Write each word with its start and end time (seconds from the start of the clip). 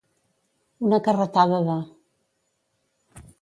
Una 0.87 0.99
carretada 1.07 1.59
de. 1.67 1.77